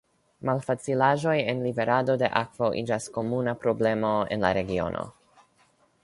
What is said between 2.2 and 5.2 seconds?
de akvo iĝas komuna problemo en la regiono.